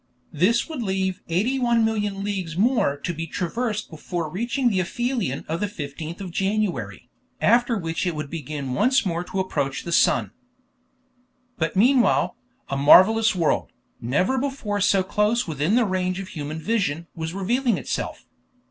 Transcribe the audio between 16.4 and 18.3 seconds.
vision, was revealing itself.